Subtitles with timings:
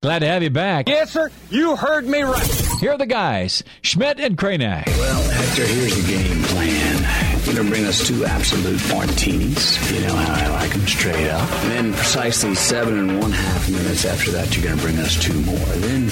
[0.00, 0.88] Glad to have you back.
[0.88, 1.28] Yes, sir.
[1.50, 2.62] You heard me right.
[2.78, 4.86] Here are the guys, Schmidt and Kranak.
[4.86, 7.44] Well, Hector, here's the game plan.
[7.44, 9.92] You're going to bring us two absolute martinis.
[9.92, 11.50] You know how I like them straight up.
[11.64, 15.20] And then precisely seven and one half minutes after that, you're going to bring us
[15.20, 15.56] two more.
[15.58, 16.10] Then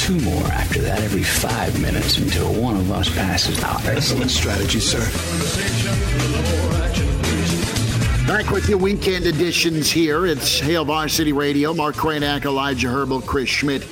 [0.00, 3.84] two more after that every five minutes until one of us passes out.
[3.84, 5.04] Excellent strategy, sir.
[8.34, 10.26] Back with your weekend editions here.
[10.26, 11.72] It's Hail Varsity Radio.
[11.72, 13.86] Mark Kranak, Elijah Herbal, Chris Schmidt.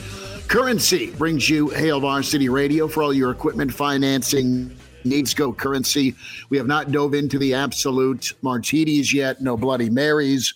[0.49, 5.33] Currency brings you Hail Varsity Radio for all your equipment financing needs.
[5.33, 6.17] Go Currency.
[6.51, 9.41] We have not dove into the absolute martinis yet.
[9.41, 10.53] No Bloody Marys.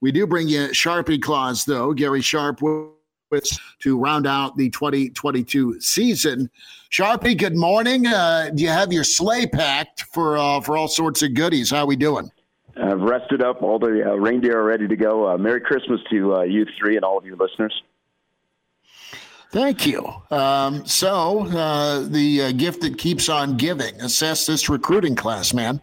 [0.00, 1.92] We do bring you Sharpie Claws, though.
[1.92, 6.50] Gary Sharp with to round out the 2022 season.
[6.90, 8.04] Sharpie, good morning.
[8.04, 11.70] Uh, do you have your sleigh packed for uh, for all sorts of goodies?
[11.70, 12.32] How are we doing?
[12.80, 13.62] I've rested up.
[13.62, 15.28] All the uh, reindeer are ready to go.
[15.28, 17.82] Uh, Merry Christmas to uh, you three and all of you listeners.
[19.50, 20.06] Thank you.
[20.30, 23.98] Um, so, uh, the uh, gift that keeps on giving.
[24.00, 25.80] Assess this recruiting class, man.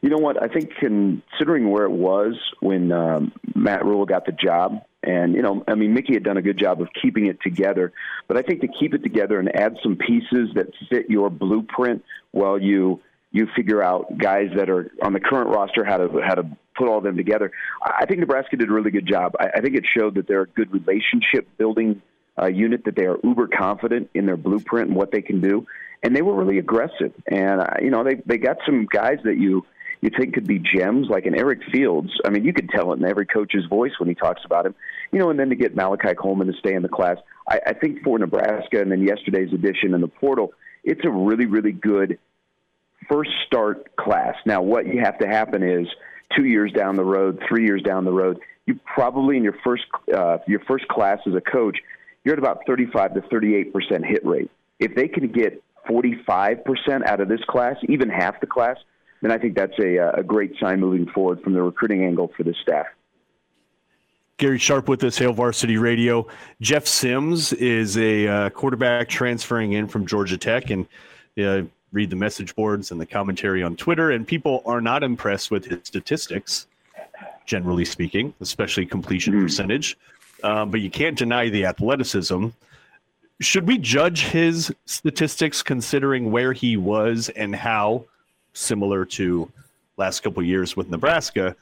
[0.00, 0.40] You know what?
[0.40, 5.42] I think considering where it was when um, Matt Rhule got the job, and you
[5.42, 7.92] know, I mean, Mickey had done a good job of keeping it together.
[8.28, 12.04] But I think to keep it together and add some pieces that fit your blueprint
[12.30, 13.00] while you
[13.34, 16.44] you figure out guys that are on the current roster how to how to
[16.76, 17.50] put all them together.
[17.82, 19.32] I think Nebraska did a really good job.
[19.38, 22.00] I, I think it showed that they're a good relationship building
[22.40, 25.66] uh, unit, that they are uber confident in their blueprint and what they can do,
[26.04, 27.12] and they were really aggressive.
[27.26, 29.66] And uh, you know they they got some guys that you
[30.00, 32.10] you think could be gems, like an Eric Fields.
[32.24, 34.76] I mean, you could tell it in every coach's voice when he talks about him.
[35.10, 37.16] You know, and then to get Malachi Coleman to stay in the class,
[37.48, 40.52] I, I think for Nebraska, and then yesterday's addition in the portal,
[40.84, 42.20] it's a really really good
[43.08, 44.34] first start class.
[44.46, 45.86] Now, what you have to happen is
[46.36, 49.84] two years down the road, three years down the road, you probably in your first
[50.14, 51.78] uh, your first class as a coach,
[52.24, 54.50] you're at about 35 to 38 percent hit rate.
[54.78, 58.76] If they can get 45 percent out of this class, even half the class,
[59.20, 62.42] then I think that's a, a great sign moving forward from the recruiting angle for
[62.42, 62.86] this staff.
[64.36, 66.26] Gary Sharp with us, Hail Varsity Radio.
[66.60, 70.88] Jeff Sims is a uh, quarterback transferring in from Georgia Tech, and
[71.38, 71.62] uh,
[71.94, 75.64] read the message boards and the commentary on Twitter, and people are not impressed with
[75.64, 76.66] his statistics,
[77.46, 79.44] generally speaking, especially completion mm-hmm.
[79.44, 79.96] percentage.
[80.42, 82.48] Um, but you can't deny the athleticism.
[83.40, 88.04] Should we judge his statistics considering where he was and how,
[88.52, 89.50] similar to
[89.96, 91.56] last couple years with Nebraska,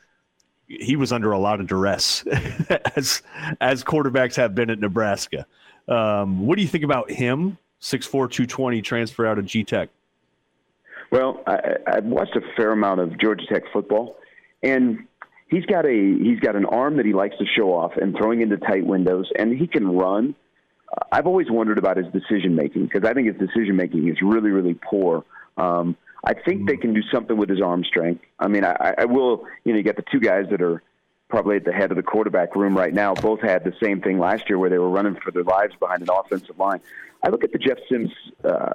[0.66, 2.24] he was under a lot of duress
[2.96, 3.22] as
[3.60, 5.46] as quarterbacks have been at Nebraska.
[5.86, 7.58] Um, what do you think about him?
[7.82, 9.90] 6'4", 220 transfer out of G Tech.
[11.12, 14.16] Well, I, I've watched a fair amount of Georgia Tech football,
[14.62, 15.06] and
[15.48, 18.40] he's got a he's got an arm that he likes to show off and throwing
[18.40, 20.34] into tight windows, and he can run.
[20.88, 24.16] Uh, I've always wondered about his decision making because I think his decision making is
[24.22, 25.22] really really poor.
[25.58, 28.24] Um, I think they can do something with his arm strength.
[28.38, 29.44] I mean, I, I will.
[29.64, 30.82] You know, you got the two guys that are
[31.28, 33.12] probably at the head of the quarterback room right now.
[33.12, 36.00] Both had the same thing last year where they were running for their lives behind
[36.00, 36.80] an offensive line.
[37.22, 38.10] I look at the Jeff Sims
[38.44, 38.72] uh,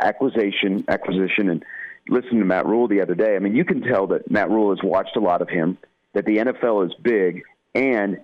[0.00, 1.64] acquisition, acquisition, and
[2.08, 3.36] listening to Matt Rhule the other day.
[3.36, 5.78] I mean, you can tell that Matt Rhule has watched a lot of him.
[6.14, 7.42] That the NFL is big,
[7.74, 8.18] and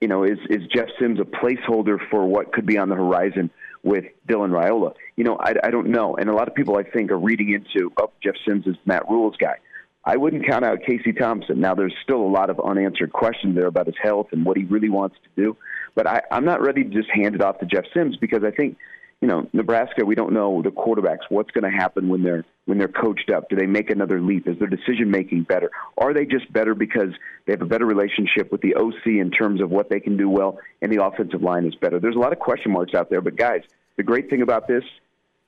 [0.00, 3.50] you know, is is Jeff Sims a placeholder for what could be on the horizon
[3.82, 4.94] with Dylan Raiola?
[5.16, 7.50] You know, I, I don't know, and a lot of people I think are reading
[7.50, 9.56] into, oh, Jeff Sims is Matt Rhule's guy.
[10.04, 11.60] I wouldn't count out Casey Thompson.
[11.60, 14.64] Now, there's still a lot of unanswered questions there about his health and what he
[14.64, 15.56] really wants to do,
[15.94, 18.50] but I, I'm not ready to just hand it off to Jeff Sims because I
[18.50, 18.76] think
[19.20, 21.22] you know, Nebraska, we don't know the quarterbacks.
[21.28, 23.48] What's going to happen when they're when they're coached up?
[23.48, 24.46] Do they make another leap?
[24.46, 25.70] Is their decision making better?
[25.96, 27.10] Are they just better because
[27.46, 30.28] they have a better relationship with the OC in terms of what they can do
[30.28, 31.98] well, and the offensive line is better?
[31.98, 33.20] There's a lot of question marks out there.
[33.20, 33.62] But guys,
[33.96, 34.84] the great thing about this,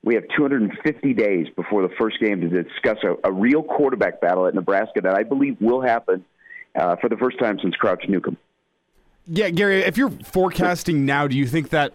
[0.03, 4.47] we have 250 days before the first game to discuss a, a real quarterback battle
[4.47, 6.25] at Nebraska that I believe will happen
[6.75, 8.37] uh, for the first time since Crouch Newcombe.
[9.27, 11.93] Yeah, Gary, if you're forecasting now, do you think that?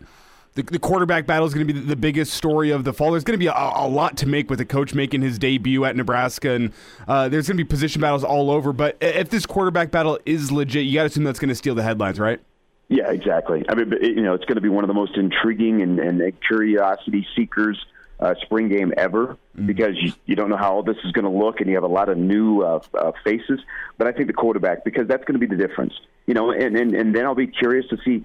[0.57, 3.13] The, the quarterback battle is going to be the, the, biggest story of the fall.
[3.13, 5.85] There's going to be a, a, lot to make with the coach making his debut
[5.85, 6.73] at Nebraska, and
[7.07, 8.73] uh, there's going to be position battles all over.
[8.73, 11.75] But if this quarterback battle is legit, you got to assume that's going to steal
[11.75, 12.41] the headlines, right?
[12.89, 13.65] Yeah, exactly.
[13.69, 16.33] I mean, you know, it's going to be one of the most intriguing and, and
[16.41, 17.85] curiosity seekers
[18.19, 19.27] uh, spring game ever
[19.57, 19.67] mm-hmm.
[19.67, 21.85] because you, you don't know how all this is going to look, and you have
[21.85, 23.61] a lot of new uh, uh, faces.
[23.99, 25.93] But I think the quarterback because that's going to be the difference.
[26.27, 28.25] You know, and, and and then I'll be curious to see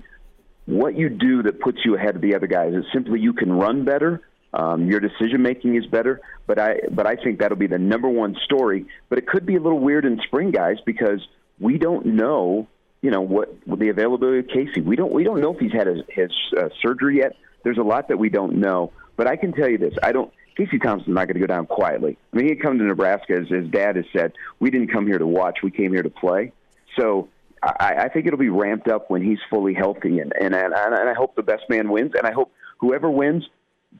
[0.71, 2.73] what you do that puts you ahead of the other guys.
[2.73, 4.21] Is simply you can run better.
[4.53, 8.09] Um, your decision making is better, but I but I think that'll be the number
[8.09, 8.85] one story.
[9.09, 11.25] But it could be a little weird in spring, guys, because
[11.59, 12.67] we don't know,
[13.01, 14.81] you know, what, what the availability of Casey.
[14.81, 17.35] We don't we don't know if he's had his, his uh, surgery yet.
[17.63, 18.91] There's a lot that we don't know.
[19.15, 20.33] But I can tell you this: I don't.
[20.57, 22.17] Casey Thompson's not going to go down quietly.
[22.33, 25.17] I mean, he come to Nebraska, as his dad has said, we didn't come here
[25.17, 26.51] to watch; we came here to play.
[26.97, 27.29] So
[27.63, 31.09] I, I think it'll be ramped up when he's fully healthy, and and and, and
[31.09, 33.47] I hope the best man wins, and I hope whoever wins,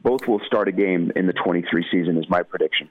[0.02, 2.18] both will start a game in the 23 season.
[2.18, 2.88] Is my prediction.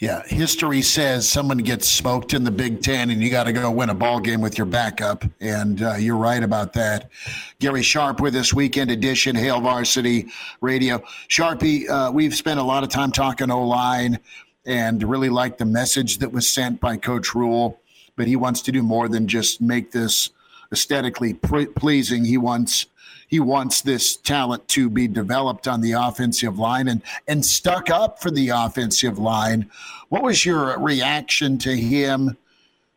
[0.00, 3.68] Yeah, history says someone gets smoked in the Big Ten, and you got to go
[3.68, 5.24] win a ball game with your backup.
[5.40, 7.10] And uh, you're right about that.
[7.58, 10.28] Gary Sharp with us, weekend edition, Hail Varsity
[10.60, 11.02] Radio.
[11.28, 14.20] Sharpie, uh, we've spent a lot of time talking O line,
[14.64, 17.80] and really like the message that was sent by Coach Rhule.
[18.18, 20.30] But he wants to do more than just make this
[20.70, 22.26] aesthetically pre- pleasing.
[22.26, 22.86] He wants
[23.28, 28.20] he wants this talent to be developed on the offensive line and and stuck up
[28.20, 29.70] for the offensive line.
[30.08, 32.36] What was your reaction to him?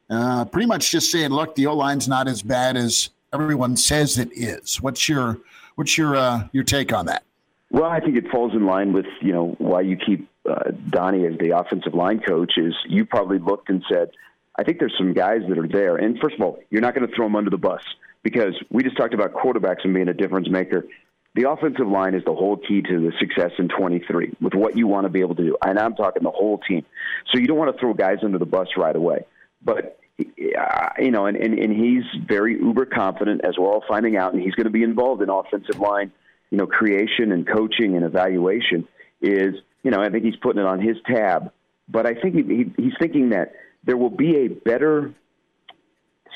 [0.10, 4.18] Uh, pretty much just saying, look, the O line's not as bad as everyone says
[4.18, 4.82] it is.
[4.82, 5.40] What's your
[5.76, 7.24] what's your uh, your take on that?
[7.70, 11.26] Well, I think it falls in line with you know why you keep uh, Donnie
[11.26, 12.58] as the offensive line coach.
[12.58, 14.12] Is you probably looked and said,
[14.58, 15.98] I think there's some guys that are there.
[15.98, 17.82] And first of all, you're not going to throw them under the bus
[18.24, 20.86] because we just talked about quarterbacks and being a difference maker.
[21.34, 24.88] The offensive line is the whole key to the success in 23 with what you
[24.88, 25.58] want to be able to do.
[25.66, 26.86] And I'm talking the whole team.
[27.32, 29.26] So you don't want to throw guys under the bus right away.
[29.64, 34.34] But, you know, and, and, and he's very uber confident, as we're all finding out,
[34.34, 36.12] and he's going to be involved in offensive line,
[36.50, 38.86] you know, creation and coaching and evaluation.
[39.22, 41.54] Is, you know, I think he's putting it on his tab.
[41.88, 45.14] But I think he, he, he's thinking that there will be a better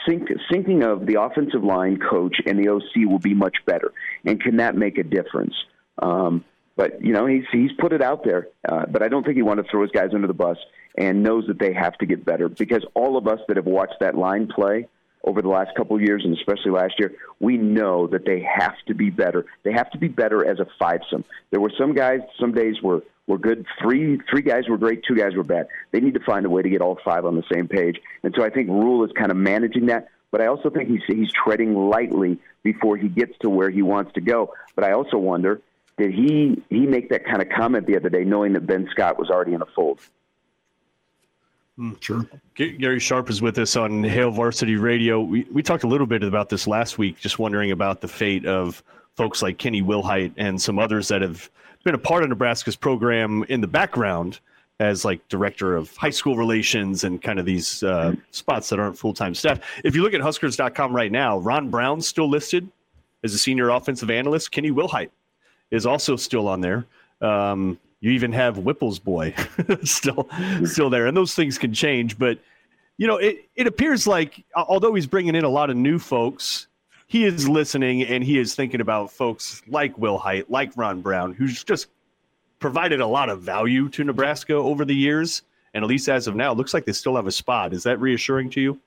[0.07, 3.91] sync, syncing of the offensive line coach and the OC will be much better.
[4.25, 5.53] And can that make a difference?
[5.99, 6.43] Um,
[6.75, 8.47] but you know he's he's put it out there.
[8.67, 10.57] Uh, but I don't think he wanted to throw his guys under the bus
[10.97, 13.99] and knows that they have to get better because all of us that have watched
[14.01, 14.87] that line play
[15.23, 18.75] over the last couple of years and especially last year, we know that they have
[18.87, 19.45] to be better.
[19.63, 21.23] They have to be better as a fivesome.
[21.49, 23.65] There were some guys, some days were were good.
[23.81, 25.03] Three three guys were great.
[25.03, 25.67] Two guys were bad.
[25.91, 27.99] They need to find a way to get all five on the same page.
[28.23, 30.09] And so I think Rhule is kind of managing that.
[30.31, 34.13] But I also think he's he's treading lightly before he gets to where he wants
[34.13, 34.53] to go.
[34.75, 35.61] But I also wonder
[35.97, 39.17] did he he make that kind of comment the other day, knowing that Ben Scott
[39.17, 39.99] was already in a fold?
[41.77, 41.93] Hmm.
[41.99, 42.25] Sure.
[42.55, 45.21] Gary Sharp is with us on Hail Varsity Radio.
[45.21, 48.45] We we talked a little bit about this last week, just wondering about the fate
[48.45, 48.83] of
[49.15, 51.49] folks like Kenny Wilhite and some others that have
[51.83, 54.39] been a part of Nebraska's program in the background
[54.79, 58.97] as like director of high school relations and kind of these uh, spots that aren't
[58.97, 59.59] full time staff.
[59.83, 62.67] If you look at Huskers.com right now, Ron Brown's still listed
[63.23, 64.51] as a senior offensive analyst.
[64.51, 65.11] Kenny Wilhite
[65.71, 66.85] is also still on there.
[67.21, 69.33] Um, you even have Whipple's boy
[69.83, 70.27] still
[70.65, 72.17] still there, and those things can change.
[72.19, 72.39] But
[72.97, 76.67] you know, it it appears like although he's bringing in a lot of new folks,
[77.07, 81.63] he is listening and he is thinking about folks like Wilhite, like Ron Brown, who's
[81.63, 81.87] just
[82.59, 85.43] provided a lot of value to Nebraska over the years.
[85.73, 87.73] And at least as of now, looks like they still have a spot.
[87.73, 88.79] Is that reassuring to you?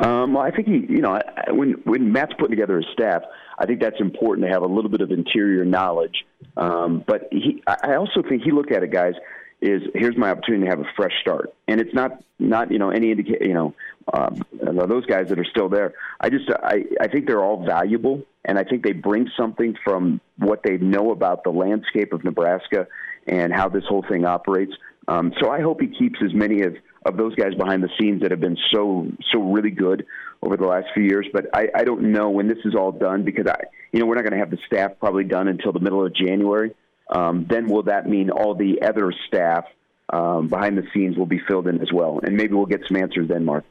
[0.00, 3.22] Um, well, I think he, you know, when when Matt's putting together his staff,
[3.58, 6.24] I think that's important to have a little bit of interior knowledge.
[6.56, 9.14] Um, but he, I also think he looked at it, guys
[9.60, 11.52] is here's my opportunity to have a fresh start.
[11.68, 13.74] And it's not not you know any indicate you know
[14.12, 14.42] um,
[14.88, 15.94] those guys that are still there.
[16.20, 20.20] I just I I think they're all valuable, and I think they bring something from
[20.38, 22.86] what they know about the landscape of Nebraska
[23.26, 24.72] and how this whole thing operates.
[25.08, 26.76] Um, so I hope he keeps as many of
[27.06, 30.06] of those guys behind the scenes that have been so so really good
[30.42, 31.26] over the last few years.
[31.32, 34.16] But I, I don't know when this is all done because I you know we're
[34.16, 36.74] not going to have the staff probably done until the middle of January
[37.10, 39.64] um, then will that mean all the other staff
[40.12, 42.20] um, behind the scenes will be filled in as well?
[42.22, 43.64] And maybe we'll get some answers then, Mark.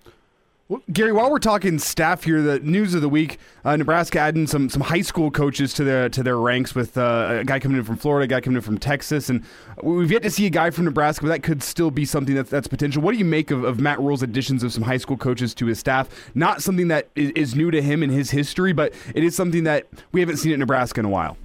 [0.69, 4.45] Well, Gary, while we're talking staff here, the news of the week: uh, Nebraska adding
[4.45, 7.79] some some high school coaches to their to their ranks with uh, a guy coming
[7.79, 9.43] in from Florida, a guy coming in from Texas, and
[9.81, 12.51] we've yet to see a guy from Nebraska, but that could still be something that's
[12.51, 13.01] that's potential.
[13.01, 15.65] What do you make of, of Matt Rhule's additions of some high school coaches to
[15.65, 16.07] his staff?
[16.35, 19.63] Not something that is, is new to him in his history, but it is something
[19.63, 21.35] that we haven't seen at Nebraska in a while.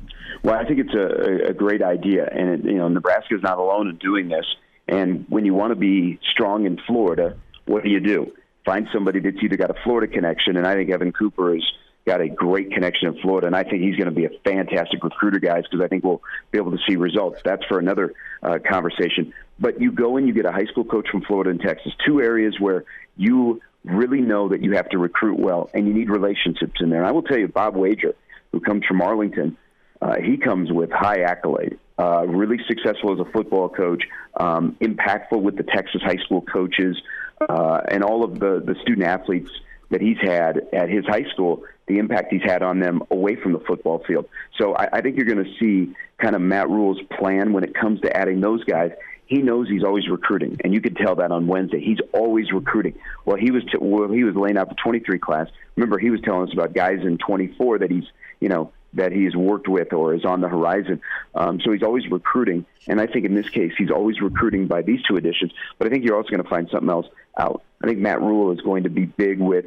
[0.43, 3.57] Well, I think it's a, a great idea, and it, you know Nebraska is not
[3.57, 4.45] alone in doing this.
[4.87, 8.31] And when you want to be strong in Florida, what do you do?
[8.65, 11.65] Find somebody that's either got a Florida connection, and I think Evan Cooper is
[12.07, 15.03] got a great connection in Florida, and I think he's going to be a fantastic
[15.03, 17.41] recruiter, guys, because I think we'll be able to see results.
[17.45, 19.33] That's for another uh, conversation.
[19.59, 22.21] But you go and you get a high school coach from Florida and Texas, two
[22.21, 22.85] areas where
[23.17, 26.99] you really know that you have to recruit well, and you need relationships in there.
[26.99, 28.15] And I will tell you, Bob Wager,
[28.53, 29.57] who comes from Arlington,
[30.03, 31.79] uh, he comes with high accolade.
[31.97, 34.03] Uh, really successful as a football coach,
[34.39, 37.01] um, impactful with the Texas high school coaches,
[37.41, 39.51] uh, and all of the, the student athletes
[39.91, 43.53] that he's had at his high school, the impact he's had on them away from
[43.53, 44.27] the football field.
[44.59, 47.75] So I, I think you're going to see kind of Matt Rhule's plan when it
[47.75, 48.93] comes to adding those guys.
[49.27, 51.81] He knows he's always recruiting, and you could tell that on Wednesday.
[51.81, 52.95] He's always recruiting.
[53.25, 55.49] Well, he was t- well, he was laying out the 23 class.
[55.77, 58.05] Remember, he was telling us about guys in 24 that he's
[58.41, 61.01] you know that he's worked with or is on the horizon.
[61.35, 64.83] Um, so he's always recruiting, and I think in this case he's always recruiting by
[64.83, 65.53] these two additions.
[65.79, 67.07] But I think you're also going to find something else
[67.39, 67.63] out.
[67.83, 69.67] I think Matt Rhule is going to be big with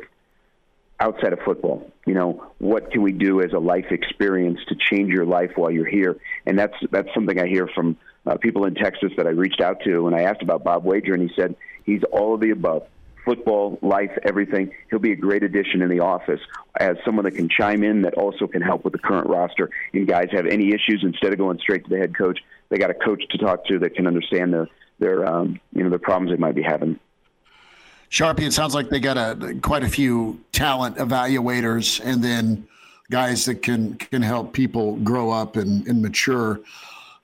[0.99, 1.91] outside of football.
[2.05, 5.71] You know, what can we do as a life experience to change your life while
[5.71, 6.17] you're here?
[6.45, 9.81] And that's that's something I hear from uh, people in Texas that I reached out
[9.85, 11.55] to, and I asked about Bob Wager, and he said
[11.85, 12.87] he's all of the above
[13.27, 14.71] football, life, everything.
[14.89, 16.39] He'll be a great addition in the office
[16.79, 19.69] as someone that can chime in that also can help with the current roster.
[19.93, 22.89] And guys have any issues instead of going straight to the head coach, they got
[22.89, 24.67] a coach to talk to that can understand their
[24.99, 26.97] their um, you know their problems they might be having.
[28.09, 32.65] Sharpie, it sounds like they got a quite a few talent evaluators, and then
[33.11, 36.61] guys that can can help people grow up and, and mature.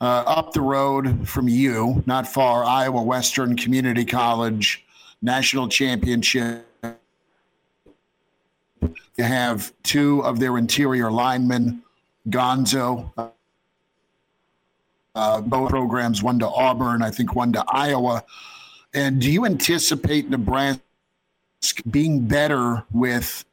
[0.01, 4.82] Uh, up the road from you, not far, Iowa Western Community College
[5.23, 6.67] national championship.
[8.81, 11.81] You have two of their interior linemen,
[12.29, 13.11] Gonzo,
[15.15, 18.23] uh, both programs, one to Auburn, I think one to Iowa.
[18.93, 20.81] And do you anticipate Nebraska
[21.89, 23.45] being better with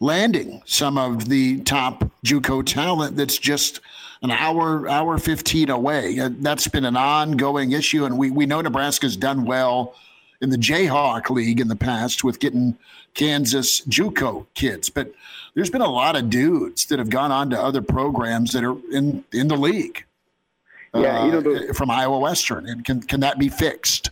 [0.00, 3.80] landing some of the top JUCO talent that's just
[4.22, 6.18] an hour, hour 15 away?
[6.18, 8.04] That's been an ongoing issue.
[8.06, 9.94] And we, we know Nebraska's done well–
[10.40, 12.76] in the Jayhawk League in the past with getting
[13.14, 15.12] Kansas JUCO kids, but
[15.54, 18.76] there's been a lot of dudes that have gone on to other programs that are
[18.92, 20.04] in in the league.
[20.94, 24.10] Yeah, uh, you know, the, from Iowa Western, and can can that be fixed?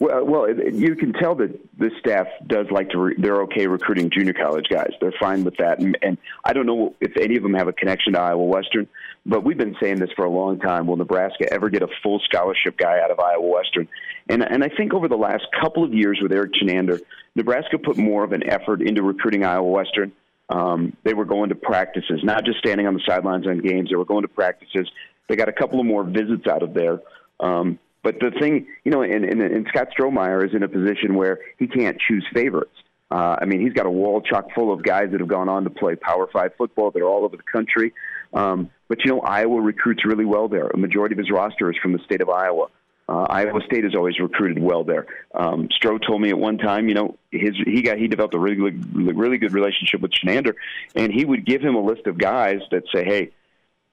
[0.00, 2.98] Well, well, you can tell that the staff does like to.
[2.98, 4.92] Re- they're okay recruiting junior college guys.
[5.00, 7.72] They're fine with that, and, and I don't know if any of them have a
[7.72, 8.88] connection to Iowa Western.
[9.26, 10.86] But we've been saying this for a long time.
[10.86, 13.88] Will Nebraska ever get a full scholarship guy out of Iowa Western?
[14.28, 17.00] And and I think over the last couple of years with Erik Chinander,
[17.34, 20.12] Nebraska put more of an effort into recruiting Iowa Western.
[20.48, 23.90] Um, they were going to practices, not just standing on the sidelines on games.
[23.90, 24.90] They were going to practices.
[25.28, 27.00] They got a couple of more visits out of there.
[27.40, 31.14] Um, but the thing, you know, and, and, and Scott Strohmeier is in a position
[31.14, 32.76] where he can't choose favorites.
[33.10, 35.64] Uh, I mean, he's got a wall chock full of guys that have gone on
[35.64, 36.90] to play Power Five football.
[36.90, 37.94] They're all over the country.
[38.34, 40.66] Um, but you know, Iowa recruits really well there.
[40.68, 42.66] A majority of his roster is from the state of Iowa.
[43.06, 45.06] Uh, Iowa State has always recruited well there.
[45.34, 48.38] Um, Stroh told me at one time, you know, his he got he developed a
[48.38, 50.54] really really good relationship with Chinander,
[50.94, 53.30] and he would give him a list of guys that say, "Hey,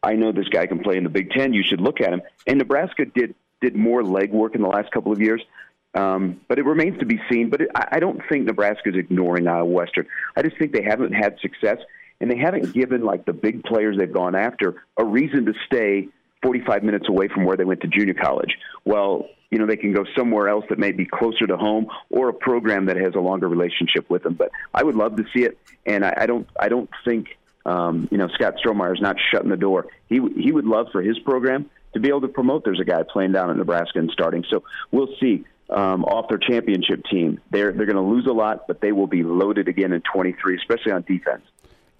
[0.01, 1.53] I know this guy can play in the Big Ten.
[1.53, 5.11] You should look at him." And Nebraska did did more legwork in the last couple
[5.11, 5.41] of years.
[5.93, 7.49] Um, but it remains to be seen.
[7.49, 10.07] But it, I, I don't think Nebraska is ignoring Iowa Western.
[10.37, 11.79] I just think they haven't had success
[12.21, 16.07] and they haven't given like the big players they've gone after a reason to stay
[16.43, 18.57] 45 minutes away from where they went to junior college.
[18.85, 22.29] Well, you know, they can go somewhere else that may be closer to home or
[22.29, 24.33] a program that has a longer relationship with them.
[24.33, 28.07] But I would love to see it, and I, I don't, I don't think, um,
[28.11, 29.87] you know, Scott Strohmeier is not shutting the door.
[30.07, 32.63] He he would love for his program to be able to promote.
[32.63, 35.45] There's a guy playing down in Nebraska and starting, so we'll see.
[35.69, 39.07] Um, off their championship team, they're they're going to lose a lot, but they will
[39.07, 41.43] be loaded again in 23, especially on defense.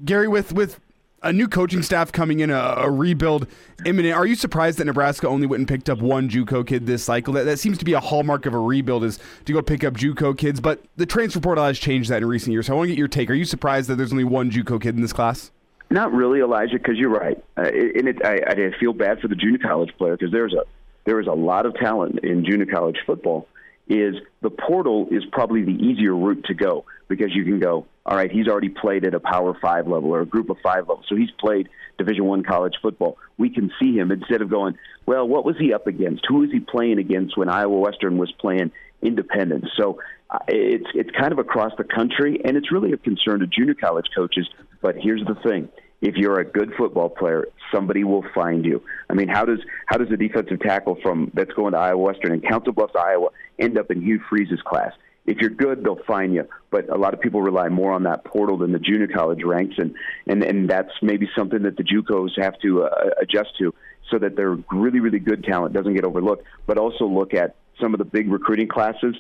[0.04, 0.80] Gary, with with
[1.24, 3.48] a new coaching staff coming in, a, a, rebuild
[3.86, 4.16] imminent.
[4.16, 7.34] Are you surprised that Nebraska only went and picked up one JUCO kid this cycle?
[7.34, 9.94] That, that seems to be a hallmark of a rebuild is to go pick up
[9.94, 10.60] JUCO kids.
[10.60, 12.68] But the transfer portal has changed that in recent years.
[12.68, 13.30] So I want to get your take.
[13.30, 15.52] Are you surprised that there's only one JUCO kid in this class?
[15.90, 17.38] Not really, Elijah, because you're right.
[17.58, 20.64] Uh, and it, I, I feel bad for the junior college player because there's a
[21.04, 23.48] there is a lot of talent in junior college football
[23.88, 28.16] is the portal is probably the easier route to go because you can go, all
[28.18, 31.04] right, he's already played at a Power Five level or a Group of Five level,
[31.08, 33.18] so he's played Division One college football.
[33.38, 36.26] We can see him instead of going, well, what was he up against?
[36.28, 38.72] Who was he playing against when Iowa Western was playing
[39.04, 39.66] Independence?
[39.78, 40.00] So
[40.32, 43.76] uh, it's it's kind of across the country, and it's really a concern to junior
[43.76, 44.50] college coaches.
[44.82, 45.70] But here's the thing:
[46.02, 48.82] if you're a good football player, somebody will find you.
[49.10, 52.32] I mean, how does how does a defensive tackle from that's going to Iowa Western
[52.32, 53.30] and Council Bluffs, Iowa,
[53.60, 54.94] end up in Hugh Freeze's class?
[55.26, 56.48] If you're good, they'll find you.
[56.72, 59.76] But a lot of people rely more on that portal than the junior college ranks,
[59.78, 59.94] and
[60.28, 62.90] and and that's maybe something that the JUCOs have to uh,
[63.22, 63.74] adjust to,
[64.10, 66.46] so that their really really good talent doesn't get overlooked.
[66.66, 69.16] But also look at some of the big recruiting classes.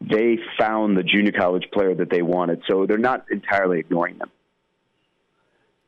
[0.00, 4.30] They found the junior college player that they wanted, so they're not entirely ignoring them.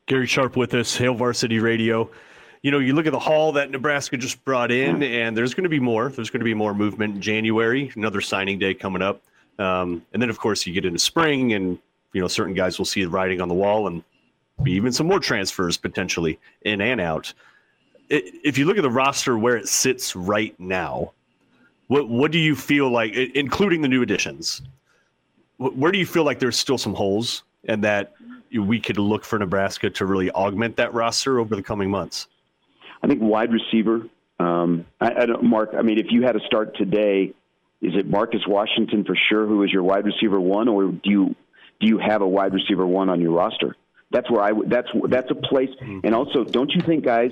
[0.05, 2.11] Gary Sharp with us, Hail Varsity Radio
[2.63, 5.65] you know, you look at the haul that Nebraska just brought in, and there's going
[5.65, 6.09] to be more.
[6.09, 9.21] There's going to be more movement in January, another signing day coming up.
[9.59, 11.77] Um, and then, of course, you get into spring, and,
[12.13, 14.03] you know, certain guys will see the writing on the wall and
[14.67, 17.33] even some more transfers potentially in and out.
[18.09, 21.13] If you look at the roster where it sits right now,
[21.87, 24.61] what, what do you feel like, including the new additions,
[25.57, 28.13] where do you feel like there's still some holes and that
[28.51, 32.27] we could look for Nebraska to really augment that roster over the coming months?
[33.01, 34.07] I think wide receiver.
[34.39, 35.73] Um, I, I Mark.
[35.77, 37.33] I mean, if you had to start today,
[37.83, 41.35] is it Marcus Washington for sure who is your wide receiver one, or do you
[41.81, 43.75] do you have a wide receiver one on your roster?
[44.09, 44.51] That's where I.
[44.65, 45.69] That's that's a place.
[45.81, 45.99] Mm-hmm.
[46.05, 47.31] And also, don't you think, guys,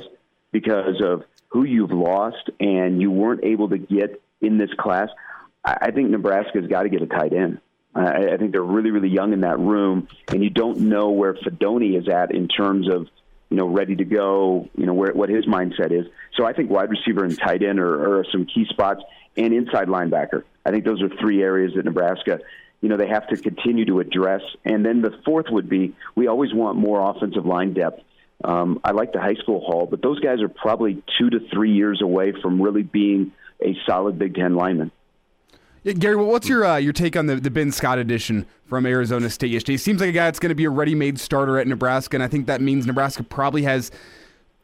[0.51, 5.08] because of who you've lost and you weren't able to get in this class,
[5.63, 7.62] I, I think Nebraska's got to get a tight end.
[7.96, 11.34] I, I think they're really, really young in that room, and you don't know where
[11.36, 13.08] Fidone is at in terms of
[13.50, 16.05] you know, ready to go, you know, where, what his mindset is.
[16.38, 19.01] So I think wide receiver and tight end are, are some key spots
[19.38, 20.43] and inside linebacker.
[20.65, 22.39] I think those are three areas that Nebraska,
[22.81, 24.41] you know, they have to continue to address.
[24.65, 28.03] And then the fourth would be we always want more offensive line depth.
[28.43, 31.71] Um, I like the high school haul, but those guys are probably two to three
[31.71, 33.31] years away from really being
[33.63, 34.91] a solid Big Ten lineman.
[35.83, 39.29] Yeah, Gary, what's your uh, your take on the, the Ben Scott addition from Arizona
[39.29, 39.73] State yesterday?
[39.73, 42.23] He seems like a guy that's going to be a ready-made starter at Nebraska, and
[42.23, 43.91] I think that means Nebraska probably has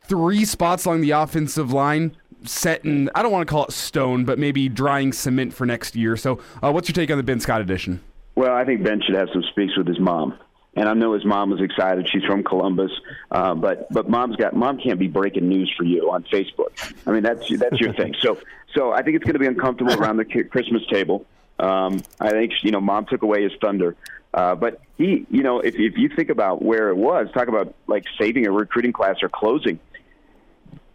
[0.03, 4.25] three spots along the offensive line set in, I don't want to call it stone,
[4.25, 6.15] but maybe drying cement for next year.
[6.17, 8.01] So uh, what's your take on the Ben Scott edition?
[8.35, 10.37] Well, I think Ben should have some speaks with his mom
[10.77, 12.07] and I know his mom was excited.
[12.07, 12.91] She's from Columbus,
[13.31, 16.93] uh, but but mom's got mom can't be breaking news for you on Facebook.
[17.05, 18.15] I mean that's that's your thing.
[18.21, 18.37] So
[18.75, 21.25] so I think it's going to be uncomfortable around the Christmas table.
[21.59, 23.95] Um, I think you know mom took away his thunder.
[24.33, 27.73] Uh, but he, you know, if if you think about where it was, talk about
[27.87, 29.79] like saving a recruiting class or closing.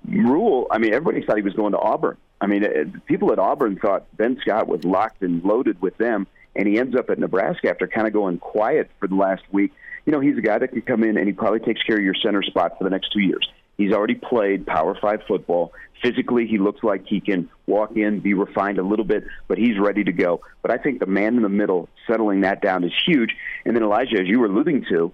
[0.08, 2.16] Rhule, I mean, everybody thought he was going to Auburn.
[2.40, 6.26] I mean, it, people at Auburn thought Ben Scott was locked and loaded with them
[6.54, 9.72] and he ends up at Nebraska after kind of going quiet for the last week.
[10.04, 12.02] You know, he's a guy that can come in and he probably takes care of
[12.02, 13.48] your center spot for the next two years.
[13.78, 15.72] He's already played Power Five football.
[16.02, 19.78] Physically, he looks like he can walk in, be refined a little bit, but he's
[19.78, 20.40] ready to go.
[20.60, 23.34] But I think the man in the middle, settling that down, is huge.
[23.64, 25.12] And then Elijah, as you were alluding to,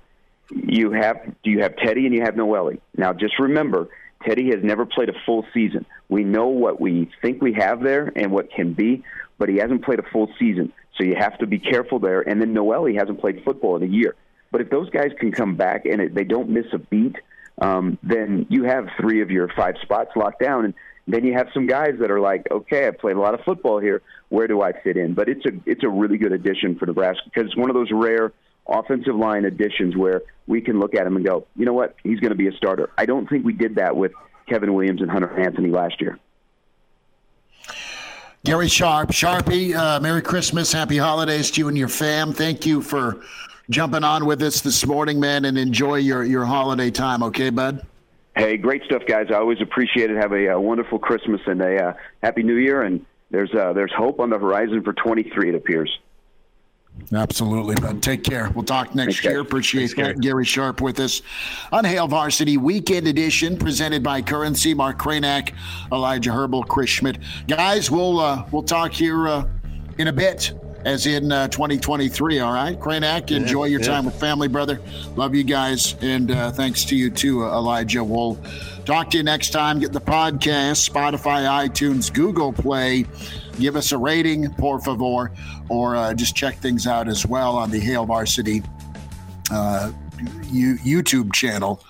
[0.50, 2.72] you have do you have Teddy and you have Noelle.
[2.96, 3.88] Now, just remember,
[4.24, 5.86] Teddy has never played a full season.
[6.08, 9.04] We know what we think we have there and what can be,
[9.38, 10.72] but he hasn't played a full season.
[10.96, 12.20] So you have to be careful there.
[12.20, 14.16] And then Noelle hasn't played football in a year.
[14.50, 17.16] But if those guys can come back and it, they don't miss a beat,
[17.60, 20.64] um, then you have three of your five spots locked down.
[20.64, 20.74] And
[21.06, 23.78] then you have some guys that are like, okay, I've played a lot of football
[23.78, 24.02] here.
[24.28, 25.14] Where do I fit in?
[25.14, 27.90] But it's a it's a really good addition for Nebraska because it's one of those
[27.90, 28.32] rare
[28.68, 32.20] offensive line additions where we can look at him and go, you know what, he's
[32.20, 32.90] going to be a starter.
[32.98, 34.12] I don't think we did that with
[34.48, 36.18] Kevin Williams and Hunter Anthony last year.
[38.44, 42.32] Gary Sharp, Sharpie, uh, Merry Christmas, Happy Holidays to you and your fam.
[42.32, 43.20] Thank you for
[43.68, 47.84] jumping on with us this morning, man, and enjoy your, your holiday time, okay, bud?
[48.36, 49.26] Hey, great stuff, guys.
[49.30, 50.16] I always appreciate it.
[50.16, 53.92] Have a, a wonderful Christmas and a uh, Happy New Year, and there's uh, there's
[53.92, 55.98] hope on the horizon for 23, it appears.
[57.12, 58.02] Absolutely, bud.
[58.02, 58.50] Take care.
[58.54, 59.40] We'll talk next Thanks, year.
[59.40, 60.20] Appreciate Thanks.
[60.20, 61.22] Gary Sharp with us
[61.72, 64.74] on Hail Varsity Weekend Edition, presented by Currency.
[64.74, 65.54] Mark Kranak,
[65.90, 67.18] Elijah Herbal, Chris Schmidt.
[67.46, 69.48] Guys, we'll uh, we'll talk here uh,
[69.96, 70.52] in a bit,
[70.84, 72.40] as in uh, 2023.
[72.40, 73.86] All right, Kranak, enjoy yeah, your yeah.
[73.86, 74.78] time with family, brother.
[75.16, 78.04] Love you guys, and uh, thanks to you too, uh, Elijah.
[78.04, 78.38] We'll
[78.84, 79.80] talk to you next time.
[79.80, 83.06] Get the podcast, Spotify, iTunes, Google Play
[83.58, 85.32] give us a rating, por favor,
[85.68, 88.62] or uh, just check things out as well on the Hail Varsity
[89.50, 89.92] uh,
[90.50, 91.82] YouTube channel.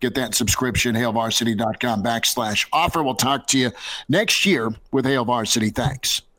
[0.00, 3.02] Get that subscription, hailvarsity.com backslash offer.
[3.02, 3.70] We'll talk to you
[4.08, 5.70] next year with Hail Varsity.
[5.70, 6.20] Thanks.